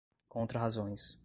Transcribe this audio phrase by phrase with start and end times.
[0.27, 1.19] contrarrazões